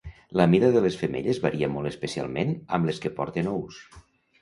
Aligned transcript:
La 0.39 0.45
mida 0.53 0.71
de 0.75 0.81
les 0.85 0.97
femelles 1.01 1.43
varia 1.45 1.71
molt 1.75 1.91
especialment 1.91 2.57
amb 2.79 2.91
les 2.93 3.07
que 3.07 3.15
porten 3.23 3.55
ous. 3.57 3.83